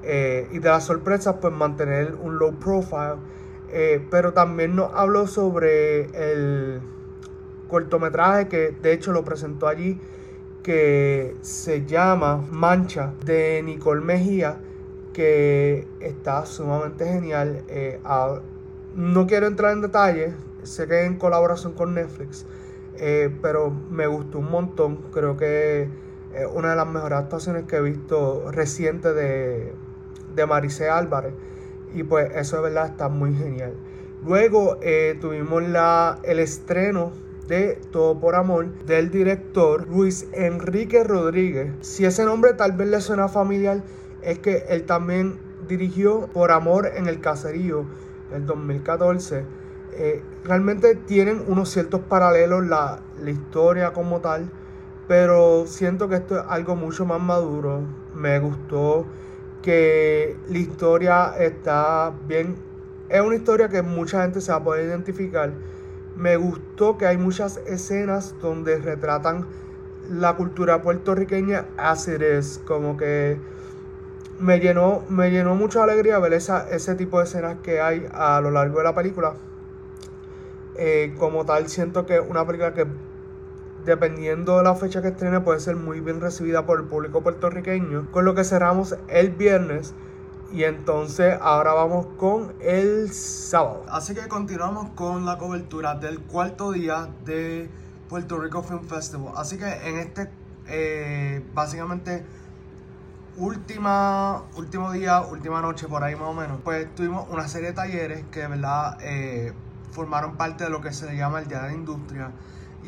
eh, 0.02 0.49
y 0.52 0.59
de 0.59 0.69
las 0.69 0.85
sorpresas, 0.85 1.37
pues 1.40 1.52
mantener 1.52 2.14
un 2.21 2.38
low 2.38 2.55
profile. 2.59 3.17
pero 4.11 4.33
también 4.33 4.76
nos 4.76 4.90
habló 4.95 5.26
sobre 5.26 6.07
el 6.14 6.81
cortometraje 7.69 8.49
que 8.49 8.75
de 8.81 8.93
hecho 8.93 9.12
lo 9.12 9.25
presentó 9.25 9.69
allí 9.69 10.00
que 10.62 11.35
se 11.40 11.87
llama 11.87 12.45
Mancha 12.50 13.14
de 13.25 13.62
Nicole 13.64 14.02
Mejía, 14.02 14.59
que 15.14 15.87
está 16.00 16.45
sumamente 16.45 17.07
genial. 17.07 17.64
Eh, 17.69 18.00
no 18.95 19.26
quiero 19.26 19.47
entrar 19.47 19.73
en 19.73 19.81
detalles, 19.81 20.35
sé 20.64 20.87
que 20.87 21.07
en 21.07 21.17
colaboración 21.17 21.73
con 21.73 21.95
Netflix, 21.95 22.45
eh, 22.97 23.35
pero 23.40 23.71
me 23.90 24.07
gustó 24.07 24.40
un 24.40 24.50
montón. 24.50 24.99
Creo 25.11 25.38
que 25.38 25.88
es 26.35 26.47
una 26.52 26.71
de 26.71 26.76
las 26.76 26.87
mejores 26.87 27.19
actuaciones 27.19 27.64
que 27.64 27.76
he 27.76 27.81
visto 27.81 28.50
reciente 28.50 29.14
de, 29.14 29.73
de 30.38 30.47
Maricé 30.47 30.88
Álvarez. 30.88 31.35
Y 31.95 32.02
pues 32.02 32.30
eso 32.35 32.57
de 32.57 32.62
verdad 32.62 32.87
está 32.87 33.09
muy 33.09 33.35
genial. 33.35 33.75
Luego 34.25 34.78
eh, 34.83 35.16
tuvimos 35.21 35.62
la, 35.62 36.18
el 36.25 36.38
estreno 36.38 37.12
de 37.47 37.80
Todo 37.90 38.18
por 38.21 38.35
Amor 38.35 38.75
del 38.85 39.11
director 39.11 39.88
Luis 39.88 40.26
Enrique 40.33 41.02
Rodríguez. 41.04 41.73
Si 41.80 42.04
ese 42.04 42.25
nombre 42.25 42.52
tal 42.54 42.73
vez 42.73 42.88
le 42.88 43.00
suena 43.00 43.28
familiar, 43.28 43.83
es 44.23 44.38
que 44.38 44.64
él 44.68 44.85
también 44.85 45.38
dirigió 45.66 46.26
Por 46.28 46.50
Amor 46.50 46.90
en 46.95 47.07
el 47.07 47.21
Caserío 47.21 47.87
el 48.33 48.45
2014. 48.45 49.45
Eh, 49.92 50.23
realmente 50.45 50.95
tienen 50.95 51.42
unos 51.47 51.71
ciertos 51.71 52.00
paralelos 52.00 52.66
la, 52.66 53.00
la 53.23 53.30
historia 53.30 53.92
como 53.92 54.21
tal, 54.21 54.50
pero 55.07 55.66
siento 55.66 56.09
que 56.09 56.16
esto 56.16 56.38
es 56.38 56.45
algo 56.49 56.76
mucho 56.76 57.07
más 57.07 57.21
maduro. 57.21 57.80
Me 58.14 58.38
gustó 58.40 59.07
que 59.62 60.37
la 60.49 60.59
historia 60.59 61.35
está 61.38 62.12
bien. 62.27 62.57
Es 63.09 63.21
una 63.21 63.37
historia 63.37 63.69
que 63.69 63.83
mucha 63.83 64.23
gente 64.23 64.41
se 64.41 64.53
va 64.53 64.59
a 64.59 64.65
poder 64.65 64.87
identificar 64.87 65.53
me 66.19 66.37
gustó 66.37 66.99
que 66.99 67.07
hay 67.07 67.17
muchas 67.17 67.59
escenas 67.59 68.35
donde 68.43 68.79
retratan 68.79 69.47
la 70.11 70.35
cultura 70.35 70.83
puertorriqueña 70.83 71.67
as 71.77 72.09
it 72.09 72.21
como 72.67 72.97
que 72.97 73.38
me 74.41 74.59
llenó, 74.59 75.05
me 75.09 75.31
llenó 75.31 75.55
mucha 75.55 75.85
alegría 75.85 76.19
ver 76.19 76.33
esa, 76.33 76.69
ese 76.71 76.97
tipo 76.97 77.19
de 77.19 77.25
escenas 77.25 77.59
que 77.62 77.81
hay 77.81 78.09
a 78.12 78.41
lo 78.41 78.50
largo 78.50 78.79
de 78.79 78.85
la 78.85 78.95
película. 78.95 79.35
Eh, 80.77 81.15
como 81.19 81.45
tal, 81.45 81.69
siento 81.69 82.07
que 82.07 82.21
una 82.21 82.47
película 82.47 82.73
que, 82.75 82.87
dependiendo 83.85 84.59
de 84.59 84.65
la 84.65 84.75
fecha 84.75 85.03
que 85.03 85.09
estrene, 85.09 85.41
puede 85.41 85.61
ser 85.61 85.77
muy 85.77 86.01
bien 86.01 86.21
recibida 86.21 86.67
por 86.67 86.81
el 86.81 86.87
público 86.87 87.23
puertorriqueño. 87.23 88.11
Con 88.11 88.25
lo 88.25 88.35
que 88.35 88.45
cerramos 88.45 88.97
el 89.09 89.31
viernes 89.31 89.95
y 90.51 90.65
entonces 90.65 91.37
ahora 91.41 91.75
vamos 91.75 92.07
con 92.17 92.55
el 92.61 93.13
sábado. 93.13 93.85
Así 93.89 94.15
que 94.15 94.29
continuamos 94.29 94.91
con 94.91 95.27
la 95.27 95.37
cobertura 95.39 95.95
del 95.95 96.21
cuarto 96.21 96.73
día 96.73 97.09
de 97.25 97.69
Puerto 98.09 98.39
Rico 98.39 98.63
Film 98.63 98.85
Festival. 98.85 99.35
Así 99.37 99.59
que 99.59 99.67
en 99.67 99.99
este, 99.99 100.31
eh, 100.67 101.45
básicamente, 101.55 102.25
última, 103.37 104.45
último 104.57 104.91
día, 104.93 105.21
última 105.21 105.61
noche, 105.61 105.87
por 105.87 106.03
ahí 106.03 106.15
más 106.15 106.29
o 106.29 106.35
menos, 106.35 106.61
pues 106.65 106.95
tuvimos 106.95 107.29
una 107.31 107.47
serie 107.47 107.69
de 107.69 107.75
talleres 107.75 108.25
que 108.31 108.41
de 108.41 108.49
verdad 108.49 108.99
eh, 109.03 109.53
formaron 109.93 110.37
parte 110.37 110.65
de 110.65 110.71
lo 110.71 110.81
que 110.81 110.93
se 110.93 111.15
llama 111.15 111.41
el 111.41 111.49
Día 111.49 111.61
de 111.61 111.69
la 111.69 111.75
Industria. 111.75 112.33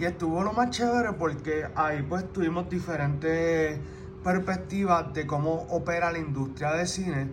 Y 0.00 0.06
estuvo 0.06 0.42
lo 0.42 0.54
más 0.54 0.70
chévere 0.70 1.12
porque 1.12 1.66
ahí 1.74 2.02
pues 2.02 2.32
tuvimos 2.32 2.70
diferentes 2.70 3.78
perspectivas 4.24 5.12
de 5.12 5.26
cómo 5.26 5.66
opera 5.68 6.10
la 6.10 6.18
industria 6.18 6.72
de 6.72 6.86
cine 6.86 7.28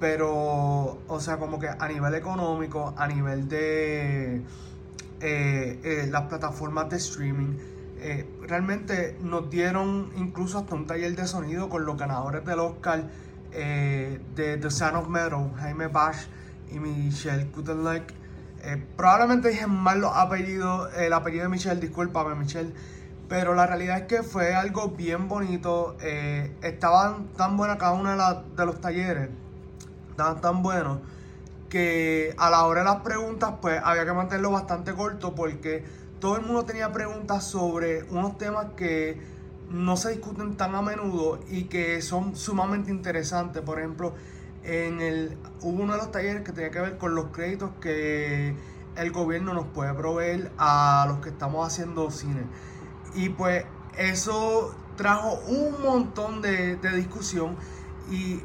pero, 0.00 0.98
o 1.06 1.20
sea, 1.20 1.36
como 1.36 1.58
que 1.60 1.68
a 1.68 1.86
nivel 1.86 2.14
económico, 2.14 2.94
a 2.96 3.06
nivel 3.06 3.48
de 3.48 4.36
eh, 5.20 5.80
eh, 5.84 6.08
las 6.10 6.22
plataformas 6.22 6.88
de 6.88 6.96
streaming, 6.96 7.58
eh, 7.98 8.26
realmente 8.48 9.18
nos 9.22 9.50
dieron 9.50 10.10
incluso 10.16 10.58
hasta 10.58 10.74
un 10.74 10.86
taller 10.86 11.14
de 11.14 11.26
sonido 11.26 11.68
con 11.68 11.84
los 11.84 11.98
ganadores 11.98 12.44
del 12.46 12.58
Oscar 12.60 13.04
de 13.52 14.58
The 14.60 14.70
Sound 14.70 14.96
of 14.96 15.08
Metal, 15.08 15.52
Jaime 15.58 15.88
Bash 15.88 16.26
y 16.72 16.78
Michelle 16.78 17.46
Kutenlek. 18.60 18.96
probablemente 18.96 19.48
dije 19.48 19.66
mal 19.66 20.00
los 20.00 20.12
apellidos, 20.14 20.90
el 20.96 21.12
apellido 21.12 21.44
de 21.44 21.48
Michelle, 21.48 21.80
discúlpame 21.80 22.34
Michelle. 22.34 22.72
Pero 23.28 23.54
la 23.54 23.66
realidad 23.66 23.98
es 23.98 24.04
que 24.06 24.22
fue 24.22 24.54
algo 24.54 24.88
bien 24.90 25.28
bonito. 25.28 25.96
estaban 26.62 27.28
tan 27.36 27.56
buenas 27.56 27.76
cada 27.76 27.92
uno 27.92 28.10
de, 28.10 28.56
de 28.56 28.66
los 28.66 28.80
talleres 28.80 29.30
tan, 30.16 30.40
tan 30.40 30.62
bueno 30.62 31.00
que 31.70 32.34
a 32.36 32.50
la 32.50 32.66
hora 32.66 32.80
de 32.80 32.86
las 32.86 33.02
preguntas 33.02 33.54
pues 33.62 33.80
había 33.82 34.04
que 34.04 34.12
mantenerlo 34.12 34.50
bastante 34.50 34.92
corto 34.92 35.34
porque 35.34 35.84
todo 36.18 36.36
el 36.36 36.42
mundo 36.42 36.64
tenía 36.64 36.92
preguntas 36.92 37.44
sobre 37.44 38.02
unos 38.10 38.36
temas 38.36 38.66
que 38.76 39.18
no 39.70 39.96
se 39.96 40.10
discuten 40.10 40.56
tan 40.56 40.74
a 40.74 40.82
menudo 40.82 41.40
y 41.48 41.64
que 41.64 42.02
son 42.02 42.34
sumamente 42.34 42.90
interesantes. 42.90 43.62
Por 43.62 43.78
ejemplo, 43.78 44.14
en 44.62 45.00
el 45.00 45.38
hubo 45.62 45.82
uno 45.82 45.92
de 45.94 45.98
los 45.98 46.12
talleres 46.12 46.42
que 46.42 46.52
tenía 46.52 46.70
que 46.70 46.80
ver 46.80 46.98
con 46.98 47.14
los 47.14 47.26
créditos 47.26 47.70
que 47.80 48.54
el 48.96 49.10
gobierno 49.12 49.54
nos 49.54 49.66
puede 49.68 49.94
proveer 49.94 50.50
a 50.58 51.06
los 51.08 51.18
que 51.18 51.30
estamos 51.30 51.66
haciendo 51.66 52.10
cine. 52.10 52.42
Y 53.14 53.30
pues 53.30 53.64
eso 53.96 54.74
trajo 54.96 55.40
un 55.48 55.82
montón 55.82 56.42
de, 56.42 56.76
de 56.76 56.96
discusión 56.96 57.56
y 58.10 58.40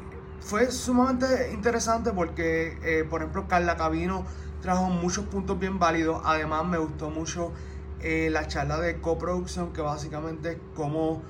fue 0.46 0.70
sumamente 0.70 1.50
interesante 1.52 2.12
porque, 2.12 2.78
eh, 2.84 3.04
por 3.04 3.20
ejemplo, 3.20 3.48
Carla 3.48 3.76
Cabino 3.76 4.24
trajo 4.62 4.84
muchos 4.84 5.26
puntos 5.26 5.58
bien 5.58 5.80
válidos. 5.80 6.22
Además, 6.24 6.64
me 6.64 6.78
gustó 6.78 7.10
mucho 7.10 7.52
eh, 8.00 8.28
la 8.30 8.46
charla 8.46 8.78
de 8.78 9.00
coproducción, 9.00 9.72
que 9.72 9.80
básicamente 9.80 10.52
es 10.52 10.58
como, 10.76 11.22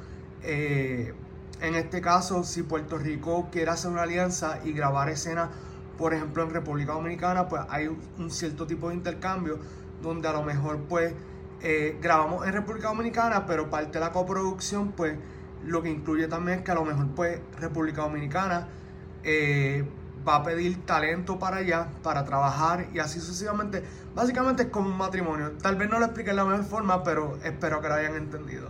eh, 0.43 1.15
en 1.61 1.75
este 1.75 2.01
caso, 2.01 2.45
si 2.45 2.63
Puerto 2.63 2.99
Rico 2.99 3.49
quiere 3.51 3.71
hacer 3.71 3.91
una 3.91 4.03
alianza 4.03 4.61
y 4.65 4.73
grabar 4.73 5.09
escenas, 5.09 5.51
por 5.99 6.13
ejemplo, 6.13 6.43
en 6.43 6.51
República 6.51 6.93
Dominicana, 6.93 7.49
pues 7.49 7.63
hay 7.69 7.87
un, 7.87 8.31
cierto 8.31 8.67
tipo 8.67 8.89
de 8.89 8.95
intercambio 8.95 9.59
donde 10.03 10.29
a 10.29 10.33
lo 10.33 10.43
mejor, 10.43 10.81
pues, 10.89 11.15
grabamos 12.01 12.47
en 12.47 12.53
República 12.53 12.89
Dominicana, 12.89 13.47
pero 13.47 13.71
parte 13.71 13.99
de 13.99 14.01
la 14.01 14.13
coproducción, 14.13 14.93
pues, 14.93 15.17
lo 15.65 15.83
que 15.83 15.91
incluye 15.91 16.29
también 16.29 16.59
es 16.59 16.65
que 16.65 16.71
a 16.71 16.75
lo 16.75 16.85
mejor, 16.85 17.09
pues, 17.15 17.41
República 17.59 18.03
Dominicana 18.03 18.69
eh, 19.29 19.85
va 20.27 20.37
a 20.37 20.43
pedir 20.43 20.85
talento 20.85 21.39
para 21.39 21.59
allá, 21.59 21.89
para 22.03 22.25
trabajar 22.25 22.89
y 22.93 22.99
así 22.99 23.21
sucesivamente. 23.21 23.83
Básicamente 24.15 24.65
es 24.65 24.69
como 24.71 24.89
un 24.89 24.97
matrimonio. 24.97 25.53
Tal 25.63 25.77
vez 25.77 25.89
no 25.89 25.99
lo 25.99 26.07
expliqué 26.07 26.31
de 26.31 26.37
la 26.37 26.45
mejor 26.45 26.65
forma, 26.65 27.05
pero 27.05 27.39
espero 27.45 27.81
que 27.81 27.89
lo 27.89 27.95
hayan 27.95 28.17
entendido. 28.17 28.69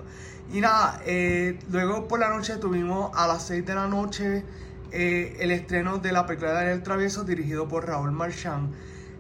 Y 0.53 0.61
nada, 0.61 1.01
eh, 1.07 1.59
luego 1.71 2.07
por 2.07 2.21
la 2.21 2.29
noche 2.29 2.57
tuvimos 2.57 3.11
a 3.15 3.27
las 3.27 3.47
6 3.47 3.67
de 3.67 3.75
la 3.75 3.89
noche 3.89 4.45
eh, 4.93 5.37
el 5.41 5.51
estreno 5.51 5.99
de 5.99 6.13
la 6.13 6.27
película 6.27 6.51
de 6.51 6.57
Daniel 6.57 6.83
Travieso 6.83 7.25
dirigido 7.25 7.67
por 7.67 7.87
Raúl 7.87 8.13
Marchand. 8.13 8.73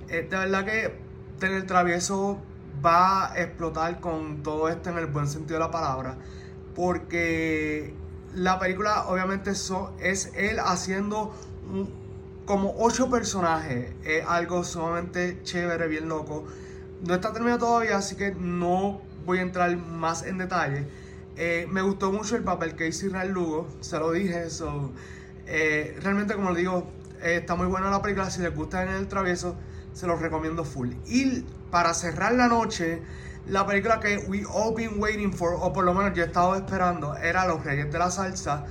Eh, 0.08 0.26
de 0.30 0.36
verdad 0.36 0.64
que 0.64 0.94
Daniel 1.40 1.66
Travieso 1.66 2.38
va 2.84 3.32
a 3.32 3.40
explotar 3.40 3.98
con 4.00 4.42
todo 4.42 4.68
esto 4.68 4.90
en 4.90 4.98
el 4.98 5.06
buen 5.06 5.26
sentido 5.26 5.58
de 5.58 5.64
la 5.64 5.70
palabra. 5.70 6.16
Porque 6.74 7.94
la 8.34 8.58
película 8.58 9.06
obviamente 9.08 9.50
es 9.50 10.30
él 10.34 10.60
haciendo 10.60 11.34
como 12.46 12.74
ocho 12.78 13.10
personajes. 13.10 13.92
Es 14.04 14.24
algo 14.26 14.64
sumamente 14.64 15.40
chévere, 15.42 15.88
bien 15.88 16.08
loco. 16.08 16.46
No 17.06 17.14
está 17.14 17.32
terminado 17.32 17.66
todavía, 17.66 17.98
así 17.98 18.16
que 18.16 18.34
no 18.34 19.02
voy 19.26 19.38
a 19.38 19.42
entrar 19.42 19.76
más 19.76 20.24
en 20.24 20.38
detalle. 20.38 20.86
Eh, 21.36 21.66
me 21.70 21.82
gustó 21.82 22.10
mucho 22.10 22.36
el 22.36 22.44
papel 22.44 22.74
que 22.74 22.86
hizo 22.86 23.06
Israel 23.06 23.32
Lugo, 23.32 23.68
se 23.80 23.98
lo 23.98 24.12
dije. 24.12 24.44
eso 24.46 24.92
eh, 25.46 25.96
realmente, 26.00 26.34
como 26.34 26.52
le 26.52 26.60
digo, 26.60 26.90
eh, 27.22 27.36
está 27.40 27.56
muy 27.56 27.66
buena 27.66 27.90
la 27.90 28.00
película. 28.00 28.30
Si 28.30 28.40
les 28.40 28.54
gusta 28.54 28.82
en 28.82 28.88
el 28.90 29.08
travieso, 29.08 29.56
se 29.92 30.06
los 30.06 30.20
recomiendo 30.20 30.64
full. 30.64 30.92
Y 31.06 31.44
para 31.70 31.92
cerrar 31.94 32.32
la 32.34 32.48
noche, 32.48 33.02
la 33.48 33.66
película 33.66 34.00
que 34.00 34.18
we 34.28 34.44
all 34.48 34.74
been 34.74 35.00
waiting 35.00 35.32
for, 35.32 35.56
o 35.60 35.72
por 35.72 35.84
lo 35.84 35.94
menos 35.94 36.14
yo 36.14 36.22
he 36.22 36.26
estado 36.26 36.54
esperando, 36.54 37.16
era 37.16 37.46
Los 37.46 37.64
Reyes 37.64 37.92
de 37.92 37.98
la 37.98 38.10
Salsa. 38.10 38.64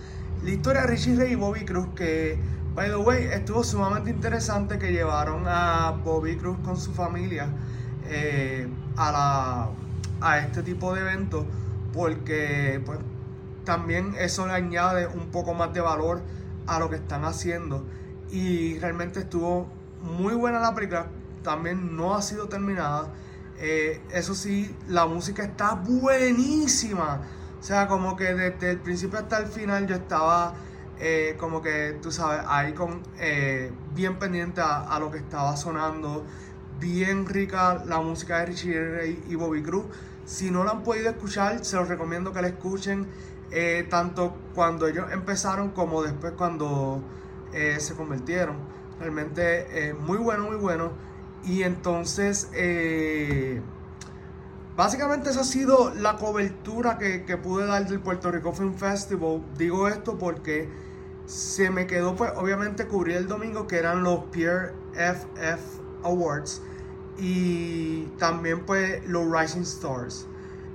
La 0.44 0.50
historia 0.50 0.82
de 0.82 0.88
Richie 0.88 1.15
Ray 1.15 1.34
y 1.34 1.36
Bobby 1.36 1.65
Cruz, 1.65 1.88
que, 1.96 2.38
by 2.75 2.89
the 2.89 2.98
way, 2.98 3.25
estuvo 3.32 3.63
sumamente 3.63 4.10
interesante 4.10 4.77
que 4.77 4.91
llevaron 4.91 5.46
a 5.48 5.91
Bobby 6.03 6.36
Cruz 6.36 6.58
con 6.63 6.77
su 6.77 6.94
familia 6.94 7.48
eh, 8.08 8.67
a, 8.98 9.12
la, 9.12 9.70
a 10.20 10.39
este 10.39 10.62
tipo 10.62 10.94
de 10.94 11.01
eventos, 11.01 11.46
porque 11.94 12.82
pues, 12.86 13.00
también 13.63 14.13
eso 14.20 14.46
le 14.46 14.53
añade 14.53 15.08
un 15.08 15.32
poco 15.32 15.53
más 15.53 15.74
de 15.74 15.79
valor 15.79 16.22
a 16.67 16.77
lo 16.79 16.89
que 16.89 16.98
están 16.98 17.24
haciendo. 17.24 17.86
Y 18.29 18.77
realmente 18.79 19.22
estuvo 19.22 19.67
muy 20.01 20.34
buena 20.34 20.60
la 20.60 20.75
película, 20.75 21.08
también 21.44 21.96
no 21.96 22.15
ha 22.15 22.22
sido 22.22 22.50
terminada. 22.50 23.13
Eh, 23.58 24.01
eso 24.12 24.36
sí, 24.36 24.75
la 24.89 25.05
música 25.05 25.44
está 25.44 25.75
buenísima. 25.75 27.22
O 27.58 27.63
sea, 27.63 27.88
como 27.88 28.17
que 28.17 28.34
desde 28.34 28.72
el 28.72 28.79
principio 28.79 29.17
hasta 29.17 29.38
el 29.38 29.48
final 29.48 29.88
yo 29.88 29.96
estaba 29.96 30.53
eh, 31.00 31.36
como 31.40 31.62
que, 31.62 31.98
tú 32.02 32.12
sabes, 32.12 32.42
ahí 32.48 32.74
con 32.74 33.02
eh, 33.20 33.72
bien 33.94 34.18
pendiente 34.20 34.62
a, 34.62 34.98
lo 35.00 35.12
que 35.12 35.18
estaba 35.18 35.56
sonando. 35.58 36.25
Bien 36.80 37.25
rica 37.25 37.84
la 37.86 38.02
música 38.02 38.40
de 38.40 38.46
Richie 38.48 38.98
Ray 38.98 39.24
y 39.30 39.36
Bobby 39.36 39.64
Cruz. 39.64 39.86
Si 40.25 40.52
no 40.52 40.64
la 40.64 40.72
han 40.72 40.84
podido 40.84 41.10
escuchar, 41.10 41.64
se 41.64 41.78
los 41.78 41.88
recomiendo 41.88 42.34
que 42.34 42.42
la 42.42 42.48
escuchen. 42.48 43.08
tanto 43.90 44.36
cuando 44.54 44.88
ellos 44.88 45.06
empezaron 45.12 45.70
como 45.70 46.04
después 46.04 46.34
cuando 46.34 47.02
se 47.52 47.94
convirtieron. 47.96 48.58
Realmente 49.00 49.94
muy 50.00 50.18
bueno, 50.18 50.46
muy 50.46 50.58
bueno. 50.58 50.92
Y 51.46 51.62
entonces, 51.62 52.50
eh, 52.54 53.62
básicamente 54.75 55.29
esa 55.29 55.41
ha 55.41 55.46
sido 55.46 55.94
la 55.94 56.17
cobertura 56.17 56.98
que, 56.98 57.38
pude 57.38 57.65
dar 57.65 57.88
del 57.88 58.00
Puerto 58.00 58.32
Rico 58.32 58.51
Film 58.51 58.74
Festival. 58.74 59.41
Digo 59.58 59.88
esto 59.88 60.17
porque 60.17 60.70
se 61.25 61.70
me 61.70 61.88
quedó, 61.88 62.15
pues, 62.15 62.32
obviamente 62.36 62.88
cubrir 62.88 63.17
el 63.17 63.27
domingo, 63.27 63.67
que 63.67 63.77
eran 63.77 64.03
los 64.03 64.25
Pierre 64.25 64.74
FF 64.94 65.82
Awards. 66.03 66.62
Y 67.17 68.05
también, 68.17 68.65
pues, 68.65 69.05
los 69.08 69.25
Rising 69.32 69.62
Stars. 69.62 70.27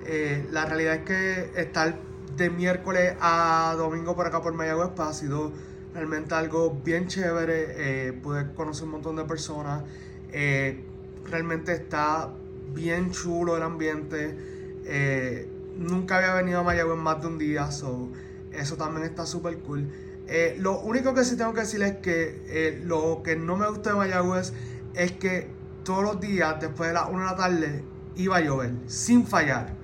Eh, 0.06 0.48
la 0.50 0.64
realidad 0.64 0.94
es 0.94 1.02
que 1.02 1.60
estar 1.60 1.98
de 2.36 2.50
miércoles 2.50 3.14
a 3.20 3.74
domingo 3.76 4.16
por 4.16 4.26
acá 4.26 4.40
por 4.40 4.54
Mayagüez 4.54 4.90
pues, 4.96 5.08
ha 5.08 5.12
sido 5.12 5.52
realmente 5.92 6.34
algo 6.34 6.80
bien 6.84 7.06
chévere. 7.06 8.08
Eh, 8.08 8.12
pude 8.14 8.52
conocer 8.54 8.84
un 8.84 8.92
montón 8.92 9.16
de 9.16 9.24
personas. 9.24 9.84
Eh, 10.32 10.84
realmente 11.28 11.72
está 11.72 12.30
bien 12.74 13.10
chulo 13.10 13.56
el 13.56 13.62
ambiente. 13.62 14.36
Eh, 14.84 15.48
nunca 15.76 16.16
había 16.18 16.34
venido 16.34 16.60
a 16.60 16.62
Mayagüez 16.62 16.98
más 16.98 17.20
de 17.20 17.26
un 17.26 17.38
día, 17.38 17.70
so, 17.70 18.08
eso 18.52 18.76
también 18.76 19.06
está 19.06 19.26
súper 19.26 19.58
cool. 19.58 19.88
Eh, 20.26 20.56
lo 20.58 20.80
único 20.80 21.14
que 21.14 21.24
sí 21.24 21.36
tengo 21.36 21.52
que 21.52 21.60
decir 21.60 21.82
es 21.82 21.96
que 21.96 22.80
lo 22.84 23.22
que 23.24 23.36
no 23.36 23.56
me 23.56 23.68
gusta 23.68 23.90
de 23.90 23.96
Mayagüez 23.96 24.52
es 24.94 25.12
que 25.12 25.48
todos 25.84 26.04
los 26.04 26.20
días, 26.20 26.60
después 26.60 26.90
de 26.90 26.94
las 26.94 27.08
1 27.08 27.18
de 27.18 27.24
la 27.24 27.36
tarde, 27.36 27.84
iba 28.16 28.36
a 28.36 28.40
llover, 28.40 28.72
sin 28.86 29.26
fallar. 29.26 29.74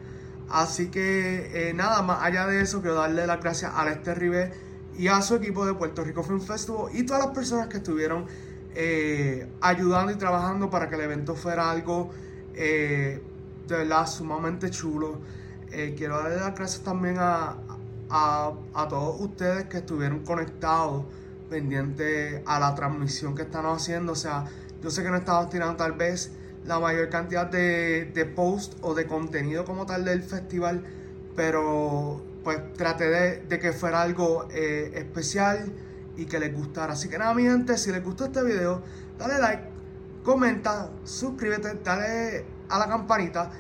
Así 0.49 0.88
que 0.88 1.72
nada 1.75 2.03
más 2.03 2.22
allá 2.22 2.46
de 2.46 2.61
eso, 2.61 2.81
quiero 2.81 2.96
darle 2.96 3.27
las 3.27 3.40
gracias 3.40 3.72
a 3.75 3.90
Este 3.90 4.14
Ribe 4.14 4.53
y 4.99 5.09
a 5.09 5.20
su 5.22 5.35
equipo 5.35 5.66
de 5.66 5.75
Puerto 5.75 6.05
Rico 6.05 6.22
Film 6.22 6.40
Festival 6.40 6.94
y 6.94 7.05
todas 7.05 7.25
las 7.25 7.35
personas 7.35 7.68
que 7.68 7.79
estuvieron 7.79 8.27
eh, 8.75 9.46
ayudando 9.61 10.12
y 10.12 10.16
trabajando 10.16 10.68
para 10.68 10.88
que 10.88 10.96
el 10.96 11.01
evento 11.01 11.35
fuera 11.35 11.70
algo 11.70 12.11
eh, 12.57 13.23
de 13.69 13.77
verdad 13.77 14.07
sumamente 14.07 14.71
chulo. 14.71 15.19
Eh, 15.71 15.95
quiero 15.97 16.19
darle 16.19 16.37
las 16.37 16.55
gracias 16.55 16.83
también 16.83 17.16
a, 17.19 17.57
a, 18.09 18.88
todos 18.88 19.21
ustedes 19.21 19.64
que 19.64 19.79
estuvieron 19.79 20.21
conectados, 20.21 21.05
pendientes 21.51 22.40
a 22.47 22.59
la 22.61 22.75
transmisión 22.75 23.35
que 23.35 23.42
estamos 23.42 23.83
haciendo. 23.83 24.12
O 24.12 24.16
sea, 24.16 24.47
yo 24.83 24.90
sé 24.90 25.03
que 25.03 25.11
no 25.11 25.16
estamos 25.16 25.51
tirando 25.51 25.77
tal 25.77 25.92
vez 25.92 26.33
la 26.64 26.81
mayor 26.81 27.09
cantidad 27.11 27.47
de, 27.47 28.11
de 28.12 28.25
posts 28.25 28.77
o 28.81 28.95
de 28.95 29.07
contenido 29.07 29.64
como 29.64 29.87
tal 29.87 30.05
del 30.05 30.23
festival, 30.23 30.85
pero 31.37 32.23
pues 32.42 32.73
traté 32.75 33.09
de, 33.09 33.40
de 33.42 33.59
que 33.59 33.73
fuera 33.73 34.03
algo 34.03 34.49
especial 34.51 35.73
y 36.16 36.27
que 36.27 36.38
les 36.38 36.55
gustara. 36.55 36.95
Así 36.95 37.09
que 37.09 37.19
nada, 37.19 37.35
mi 37.35 37.42
gente, 37.42 37.77
si 37.77 37.92
les 37.92 38.03
gustó 38.03 38.27
este 38.27 38.42
video, 38.42 38.83
dale 39.19 39.38
like, 39.38 39.76
comenta, 40.27 40.91
suscríbete, 41.05 41.79
dale 41.85 42.45
a 42.69 42.81
la 42.81 42.89
campanita 42.89 43.53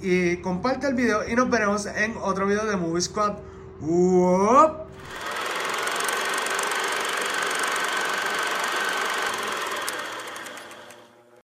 y 0.00 0.38
comparte 0.38 0.86
el 0.88 0.94
video 0.94 1.28
y 1.28 1.36
nos 1.36 1.50
veremos 1.50 1.84
en 1.84 2.14
otro 2.16 2.46
video 2.46 2.64
de 2.64 2.76
Movie 2.76 3.02
Squad. 3.02 3.34